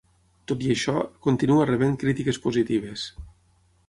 [0.51, 0.95] Tot i això,
[1.27, 3.05] continua rebent crítiques positives.